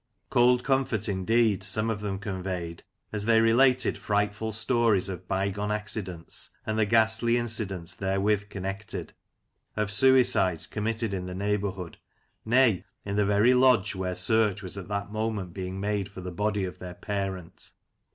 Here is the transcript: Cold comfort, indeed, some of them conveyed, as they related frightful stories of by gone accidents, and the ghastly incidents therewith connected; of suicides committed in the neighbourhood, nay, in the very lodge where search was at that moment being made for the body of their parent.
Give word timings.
Cold 0.31 0.63
comfort, 0.63 1.07
indeed, 1.07 1.61
some 1.61 1.91
of 1.91 1.99
them 2.01 2.17
conveyed, 2.17 2.81
as 3.13 3.25
they 3.25 3.39
related 3.39 3.99
frightful 3.99 4.51
stories 4.51 5.09
of 5.09 5.27
by 5.27 5.51
gone 5.51 5.71
accidents, 5.71 6.49
and 6.65 6.79
the 6.79 6.87
ghastly 6.87 7.37
incidents 7.37 7.93
therewith 7.93 8.49
connected; 8.49 9.13
of 9.77 9.91
suicides 9.91 10.65
committed 10.65 11.13
in 11.13 11.27
the 11.27 11.35
neighbourhood, 11.35 11.99
nay, 12.43 12.83
in 13.05 13.15
the 13.15 13.27
very 13.27 13.53
lodge 13.53 13.93
where 13.93 14.15
search 14.15 14.63
was 14.63 14.75
at 14.75 14.87
that 14.87 15.11
moment 15.11 15.53
being 15.53 15.79
made 15.79 16.09
for 16.09 16.21
the 16.21 16.31
body 16.31 16.65
of 16.65 16.79
their 16.79 16.95
parent. 16.95 17.71